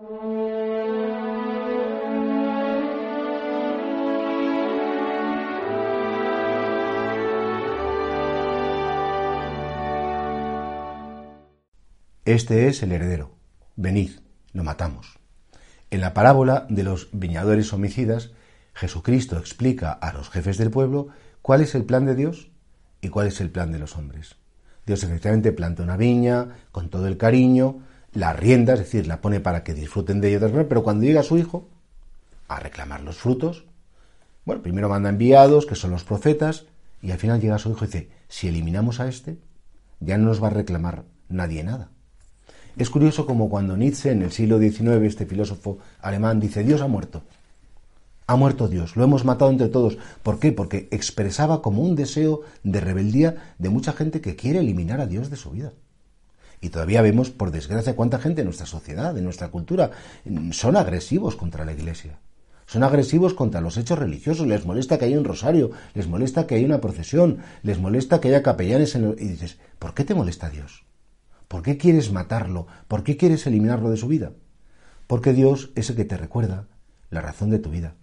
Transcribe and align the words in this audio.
Este 0.00 0.08
es 12.68 12.82
el 12.82 12.92
heredero. 12.92 13.36
Venid, 13.76 14.12
lo 14.54 14.64
matamos. 14.64 15.18
En 15.90 16.00
la 16.00 16.14
parábola 16.14 16.66
de 16.70 16.82
los 16.82 17.10
viñadores 17.12 17.74
homicidas, 17.74 18.30
Jesucristo 18.72 19.36
explica 19.36 19.92
a 19.92 20.14
los 20.14 20.30
jefes 20.30 20.56
del 20.56 20.70
pueblo 20.70 21.08
cuál 21.42 21.60
es 21.60 21.74
el 21.74 21.84
plan 21.84 22.06
de 22.06 22.14
Dios 22.14 22.50
y 23.02 23.10
cuál 23.10 23.26
es 23.26 23.42
el 23.42 23.50
plan 23.50 23.70
de 23.70 23.78
los 23.78 23.96
hombres. 23.96 24.36
Dios 24.86 25.02
efectivamente 25.02 25.52
planta 25.52 25.82
una 25.82 25.98
viña 25.98 26.56
con 26.72 26.88
todo 26.88 27.06
el 27.06 27.18
cariño, 27.18 27.82
la 28.12 28.32
rienda, 28.32 28.74
es 28.74 28.80
decir, 28.80 29.06
la 29.06 29.20
pone 29.20 29.40
para 29.40 29.62
que 29.62 29.74
disfruten 29.74 30.20
de 30.20 30.34
ella, 30.34 30.64
pero 30.68 30.82
cuando 30.82 31.04
llega 31.04 31.22
su 31.22 31.38
hijo 31.38 31.68
a 32.48 32.58
reclamar 32.58 33.02
los 33.02 33.16
frutos, 33.16 33.64
bueno, 34.44 34.62
primero 34.62 34.88
manda 34.88 35.10
enviados, 35.10 35.66
que 35.66 35.74
son 35.74 35.92
los 35.92 36.04
profetas, 36.04 36.66
y 37.02 37.12
al 37.12 37.18
final 37.18 37.40
llega 37.40 37.58
su 37.58 37.70
hijo 37.70 37.84
y 37.84 37.86
dice, 37.86 38.08
si 38.28 38.48
eliminamos 38.48 39.00
a 39.00 39.08
este, 39.08 39.38
ya 40.00 40.18
no 40.18 40.26
nos 40.26 40.42
va 40.42 40.48
a 40.48 40.50
reclamar 40.50 41.04
nadie 41.28 41.62
nada. 41.62 41.90
Es 42.76 42.90
curioso 42.90 43.26
como 43.26 43.48
cuando 43.48 43.76
Nietzsche 43.76 44.10
en 44.10 44.22
el 44.22 44.32
siglo 44.32 44.58
XIX, 44.58 45.02
este 45.02 45.26
filósofo 45.26 45.78
alemán, 46.00 46.40
dice, 46.40 46.64
Dios 46.64 46.80
ha 46.80 46.88
muerto. 46.88 47.22
Ha 48.26 48.36
muerto 48.36 48.68
Dios, 48.68 48.96
lo 48.96 49.02
hemos 49.04 49.24
matado 49.24 49.50
entre 49.50 49.68
todos. 49.68 49.98
¿Por 50.22 50.38
qué? 50.38 50.52
Porque 50.52 50.88
expresaba 50.92 51.62
como 51.62 51.82
un 51.82 51.96
deseo 51.96 52.42
de 52.62 52.80
rebeldía 52.80 53.54
de 53.58 53.70
mucha 53.70 53.92
gente 53.92 54.20
que 54.20 54.36
quiere 54.36 54.60
eliminar 54.60 55.00
a 55.00 55.06
Dios 55.06 55.30
de 55.30 55.36
su 55.36 55.50
vida. 55.50 55.72
Y 56.60 56.68
todavía 56.68 57.02
vemos, 57.02 57.30
por 57.30 57.50
desgracia, 57.50 57.96
cuánta 57.96 58.18
gente 58.18 58.42
en 58.42 58.46
nuestra 58.46 58.66
sociedad, 58.66 59.16
en 59.16 59.24
nuestra 59.24 59.48
cultura, 59.48 59.90
son 60.52 60.76
agresivos 60.76 61.36
contra 61.36 61.64
la 61.64 61.72
Iglesia. 61.72 62.18
Son 62.66 62.84
agresivos 62.84 63.34
contra 63.34 63.60
los 63.60 63.76
hechos 63.78 63.98
religiosos, 63.98 64.46
les 64.46 64.64
molesta 64.64 64.98
que 64.98 65.06
haya 65.06 65.18
un 65.18 65.24
rosario, 65.24 65.72
les 65.94 66.06
molesta 66.06 66.46
que 66.46 66.54
haya 66.54 66.66
una 66.66 66.80
procesión, 66.80 67.38
les 67.62 67.78
molesta 67.80 68.20
que 68.20 68.28
haya 68.28 68.42
capellanes 68.42 68.94
en 68.94 69.16
Y 69.18 69.26
dices, 69.26 69.58
¿por 69.78 69.94
qué 69.94 70.04
te 70.04 70.14
molesta 70.14 70.50
Dios? 70.50 70.84
¿Por 71.48 71.62
qué 71.62 71.78
quieres 71.78 72.12
matarlo? 72.12 72.68
¿Por 72.86 73.02
qué 73.02 73.16
quieres 73.16 73.46
eliminarlo 73.48 73.90
de 73.90 73.96
su 73.96 74.06
vida? 74.06 74.30
Porque 75.08 75.32
Dios 75.32 75.72
es 75.74 75.90
el 75.90 75.96
que 75.96 76.04
te 76.04 76.16
recuerda 76.16 76.68
la 77.08 77.20
razón 77.20 77.50
de 77.50 77.58
tu 77.58 77.70
vida. 77.70 77.96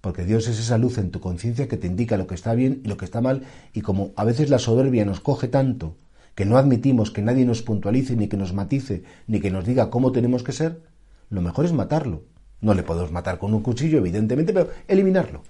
Porque 0.00 0.24
Dios 0.24 0.48
es 0.48 0.58
esa 0.58 0.78
luz 0.78 0.96
en 0.96 1.10
tu 1.10 1.20
conciencia 1.20 1.68
que 1.68 1.76
te 1.76 1.86
indica 1.86 2.16
lo 2.16 2.26
que 2.26 2.36
está 2.36 2.54
bien 2.54 2.80
y 2.84 2.88
lo 2.88 2.96
que 2.96 3.04
está 3.04 3.20
mal. 3.20 3.42
Y 3.74 3.82
como 3.82 4.12
a 4.16 4.24
veces 4.24 4.48
la 4.48 4.58
soberbia 4.58 5.04
nos 5.04 5.20
coge 5.20 5.48
tanto 5.48 5.98
que 6.36 6.44
no 6.44 6.58
admitimos 6.58 7.10
que 7.10 7.22
nadie 7.22 7.46
nos 7.46 7.62
puntualice, 7.62 8.14
ni 8.14 8.28
que 8.28 8.36
nos 8.36 8.52
matice, 8.52 9.02
ni 9.26 9.40
que 9.40 9.50
nos 9.50 9.64
diga 9.64 9.90
cómo 9.90 10.12
tenemos 10.12 10.44
que 10.44 10.52
ser, 10.52 10.82
lo 11.30 11.40
mejor 11.40 11.64
es 11.64 11.72
matarlo. 11.72 12.22
No 12.60 12.74
le 12.74 12.82
podemos 12.82 13.10
matar 13.10 13.38
con 13.38 13.54
un 13.54 13.62
cuchillo, 13.62 13.98
evidentemente, 13.98 14.52
pero 14.52 14.68
eliminarlo, 14.86 15.42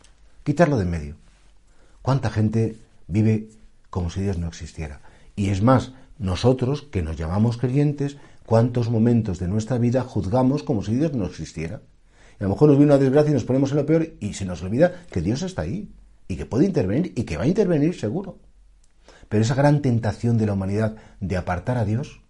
quitarlo 0.45 0.77
de 0.77 0.85
en 0.85 0.91
medio. 0.91 1.17
¿Cuánta 2.03 2.31
gente 2.31 2.77
vive 3.09 3.49
como 3.91 4.11
si 4.11 4.23
Dios 4.23 4.39
no 4.39 4.47
existiera? 4.47 5.01
Y 5.35 5.49
es 5.49 5.61
más, 5.61 5.93
nosotros, 6.19 6.83
que 6.83 7.03
nos 7.03 7.17
llamamos 7.17 7.57
creyentes, 7.57 8.17
cuántos 8.47 8.89
momentos 8.89 9.41
de 9.41 9.49
nuestra 9.49 9.79
vida 9.79 10.03
juzgamos 10.03 10.63
como 10.63 10.85
si 10.85 10.95
Dios 10.95 11.15
no 11.15 11.27
existiera. 11.27 11.83
Y 12.39 12.45
a 12.45 12.47
lo 12.47 12.51
mejor 12.51 12.69
nos 12.69 12.79
viene 12.79 12.93
una 12.93 13.03
desgracia 13.03 13.33
y 13.33 13.35
nos 13.35 13.45
ponemos 13.45 13.73
en 13.73 13.79
lo 13.79 13.87
peor 13.87 14.13
y 14.21 14.35
se 14.35 14.45
nos 14.45 14.63
olvida 14.63 15.03
que 15.11 15.21
Dios 15.21 15.43
está 15.43 15.63
ahí 15.63 15.91
y 16.29 16.37
que 16.37 16.47
puede 16.47 16.65
intervenir 16.65 17.13
y 17.17 17.25
que 17.25 17.37
va 17.37 17.43
a 17.43 17.49
intervenir 17.49 17.99
seguro. 17.99 18.39
Pero 19.29 19.43
esa 19.43 19.55
gran 19.55 19.83
tentación 19.83 20.39
de 20.39 20.47
la 20.47 20.53
humanidad 20.53 20.97
de 21.21 21.37
apartar 21.37 21.79
a 21.79 21.85
Dios 21.85 22.21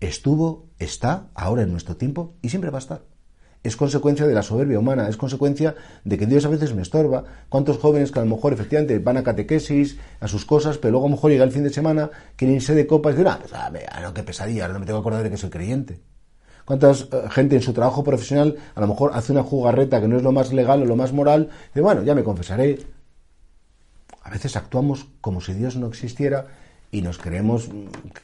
estuvo, 0.00 0.68
está 0.78 1.28
ahora 1.34 1.62
en 1.62 1.72
nuestro 1.72 1.96
tiempo 1.96 2.34
y 2.42 2.48
siempre 2.48 2.70
va 2.70 2.78
a 2.78 2.80
estar 2.80 3.10
es 3.62 3.76
consecuencia 3.76 4.26
de 4.26 4.32
la 4.32 4.42
soberbia 4.42 4.78
humana, 4.78 5.08
es 5.08 5.16
consecuencia 5.16 5.74
de 6.04 6.16
que 6.16 6.26
Dios 6.26 6.44
a 6.46 6.48
veces 6.48 6.74
me 6.74 6.82
estorba. 6.82 7.24
¿Cuántos 7.48 7.78
jóvenes 7.78 8.10
que 8.10 8.18
a 8.18 8.24
lo 8.24 8.34
mejor 8.34 8.52
efectivamente 8.52 8.98
van 8.98 9.18
a 9.18 9.22
catequesis, 9.22 9.98
a 10.20 10.28
sus 10.28 10.44
cosas, 10.46 10.78
pero 10.78 10.92
luego 10.92 11.06
a 11.06 11.10
lo 11.10 11.16
mejor 11.16 11.30
llega 11.30 11.44
el 11.44 11.52
fin 11.52 11.64
de 11.64 11.70
semana, 11.70 12.10
quieren 12.36 12.56
irse 12.56 12.74
de 12.74 12.86
copas 12.86 13.14
y 13.14 13.18
dicen, 13.18 13.32
ah, 13.32 13.38
pues, 13.40 13.52
ah, 13.54 14.00
no, 14.00 14.14
qué 14.14 14.22
pesadilla, 14.22 14.62
ahora 14.62 14.74
no 14.74 14.80
me 14.80 14.86
tengo 14.86 14.98
que 14.98 15.02
acordar 15.02 15.22
de 15.22 15.30
que 15.30 15.36
soy 15.36 15.50
creyente? 15.50 16.00
¿Cuánta 16.64 16.90
eh, 16.90 16.96
gente 17.30 17.56
en 17.56 17.62
su 17.62 17.72
trabajo 17.72 18.02
profesional 18.02 18.56
a 18.74 18.80
lo 18.80 18.86
mejor 18.86 19.10
hace 19.14 19.32
una 19.32 19.42
jugarreta 19.42 20.00
que 20.00 20.08
no 20.08 20.16
es 20.16 20.22
lo 20.22 20.32
más 20.32 20.52
legal 20.52 20.82
o 20.82 20.86
lo 20.86 20.96
más 20.96 21.12
moral? 21.12 21.50
Dice, 21.68 21.82
bueno, 21.82 22.02
ya 22.02 22.14
me 22.14 22.24
confesaré. 22.24 22.78
A 24.22 24.30
veces 24.30 24.56
actuamos 24.56 25.06
como 25.20 25.40
si 25.40 25.54
Dios 25.54 25.76
no 25.76 25.86
existiera 25.86 26.46
y 26.90 27.02
nos 27.02 27.18
creemos 27.18 27.68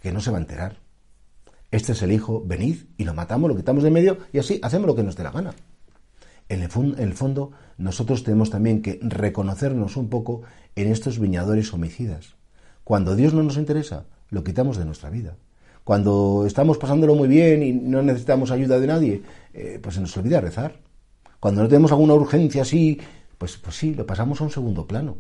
que 0.02 0.12
no 0.12 0.20
se 0.20 0.30
va 0.30 0.38
a 0.38 0.40
enterar 0.40 0.86
este 1.70 1.92
es 1.92 2.02
el 2.02 2.12
hijo, 2.12 2.42
venid 2.44 2.84
y 2.96 3.04
lo 3.04 3.14
matamos, 3.14 3.50
lo 3.50 3.56
quitamos 3.56 3.82
de 3.82 3.90
medio 3.90 4.18
y 4.32 4.38
así 4.38 4.60
hacemos 4.62 4.86
lo 4.86 4.94
que 4.94 5.02
nos 5.02 5.16
dé 5.16 5.24
la 5.24 5.32
gana. 5.32 5.54
En 6.48 6.62
el, 6.62 7.12
fondo, 7.12 7.50
nosotros 7.76 8.22
tenemos 8.22 8.50
también 8.50 8.80
que 8.80 9.00
reconocernos 9.02 9.96
un 9.96 10.08
poco 10.08 10.42
en 10.76 10.92
estos 10.92 11.18
viñadores 11.18 11.74
homicidas. 11.74 12.36
Cuando 12.84 13.16
Dios 13.16 13.34
no 13.34 13.42
nos 13.42 13.56
interesa, 13.56 14.04
lo 14.30 14.44
quitamos 14.44 14.76
de 14.76 14.84
nuestra 14.84 15.10
vida. 15.10 15.36
Cuando 15.82 16.44
estamos 16.46 16.78
pasándolo 16.78 17.16
muy 17.16 17.26
bien 17.26 17.64
y 17.64 17.72
no 17.72 18.00
necesitamos 18.02 18.52
ayuda 18.52 18.78
de 18.78 18.86
nadie, 18.86 19.22
eh, 19.52 19.80
pues 19.82 19.96
se 19.96 20.00
nos 20.00 20.16
olvida 20.16 20.40
rezar. 20.40 20.80
Cuando 21.40 21.62
no 21.62 21.68
tenemos 21.68 21.90
alguna 21.90 22.14
urgencia 22.14 22.62
así, 22.62 23.00
pues, 23.38 23.56
pues 23.56 23.74
sí, 23.74 23.94
lo 23.94 24.06
pasamos 24.06 24.40
a 24.40 24.44
un 24.44 24.50
segundo 24.50 24.86
plano. 24.86 25.16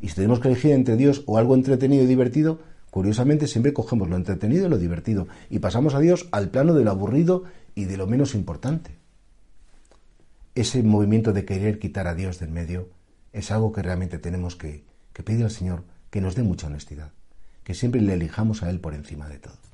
Y 0.00 0.08
si 0.08 0.14
tenemos 0.14 0.40
que 0.40 0.48
elegir 0.48 0.72
entre 0.72 0.96
Dios 0.96 1.22
o 1.26 1.38
algo 1.38 1.54
entretenido 1.54 2.04
y 2.04 2.06
divertido, 2.06 2.60
Curiosamente 2.90 3.46
siempre 3.46 3.72
cogemos 3.72 4.08
lo 4.08 4.16
entretenido 4.16 4.66
y 4.66 4.70
lo 4.70 4.78
divertido 4.78 5.28
y 5.50 5.58
pasamos 5.58 5.94
a 5.94 6.00
Dios 6.00 6.28
al 6.32 6.48
plano 6.48 6.74
de 6.74 6.84
lo 6.84 6.90
aburrido 6.90 7.44
y 7.74 7.84
de 7.84 7.96
lo 7.96 8.06
menos 8.06 8.34
importante. 8.34 8.96
Ese 10.54 10.82
movimiento 10.82 11.32
de 11.32 11.44
querer 11.44 11.78
quitar 11.78 12.08
a 12.08 12.14
Dios 12.14 12.38
del 12.38 12.50
medio 12.50 12.88
es 13.32 13.50
algo 13.50 13.72
que 13.72 13.82
realmente 13.82 14.18
tenemos 14.18 14.56
que, 14.56 14.84
que 15.12 15.22
pedir 15.22 15.44
al 15.44 15.50
Señor 15.50 15.84
que 16.10 16.20
nos 16.20 16.34
dé 16.34 16.42
mucha 16.42 16.66
honestidad, 16.66 17.12
que 17.62 17.74
siempre 17.74 18.00
le 18.00 18.14
elijamos 18.14 18.62
a 18.62 18.70
Él 18.70 18.80
por 18.80 18.94
encima 18.94 19.28
de 19.28 19.38
todo. 19.38 19.67